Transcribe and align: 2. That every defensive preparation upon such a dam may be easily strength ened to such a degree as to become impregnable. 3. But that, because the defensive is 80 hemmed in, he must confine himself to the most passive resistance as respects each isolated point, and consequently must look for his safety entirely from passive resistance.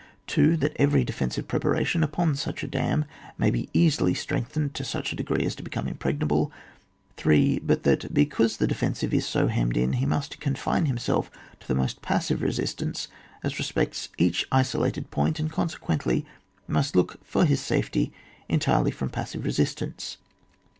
2. 0.25 0.57
That 0.57 0.75
every 0.77 1.03
defensive 1.03 1.47
preparation 1.47 2.01
upon 2.01 2.33
such 2.35 2.63
a 2.63 2.67
dam 2.67 3.05
may 3.37 3.51
be 3.51 3.69
easily 3.71 4.15
strength 4.15 4.55
ened 4.55 4.73
to 4.73 4.83
such 4.83 5.13
a 5.13 5.15
degree 5.15 5.45
as 5.45 5.53
to 5.53 5.61
become 5.61 5.87
impregnable. 5.87 6.51
3. 7.17 7.59
But 7.59 7.83
that, 7.83 8.11
because 8.11 8.57
the 8.57 8.65
defensive 8.65 9.13
is 9.13 9.29
80 9.35 9.49
hemmed 9.49 9.77
in, 9.77 9.93
he 9.93 10.07
must 10.07 10.39
confine 10.39 10.87
himself 10.87 11.29
to 11.59 11.67
the 11.67 11.75
most 11.75 12.01
passive 12.01 12.41
resistance 12.41 13.09
as 13.43 13.59
respects 13.59 14.09
each 14.17 14.43
isolated 14.51 15.11
point, 15.11 15.39
and 15.39 15.51
consequently 15.51 16.25
must 16.67 16.95
look 16.95 17.23
for 17.23 17.45
his 17.45 17.59
safety 17.61 18.11
entirely 18.49 18.89
from 18.89 19.11
passive 19.11 19.45
resistance. 19.45 20.17